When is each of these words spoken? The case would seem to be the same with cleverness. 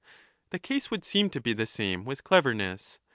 The 0.49 0.57
case 0.57 0.89
would 0.89 1.05
seem 1.05 1.29
to 1.29 1.39
be 1.39 1.53
the 1.53 1.67
same 1.67 2.05
with 2.05 2.23
cleverness. 2.23 2.97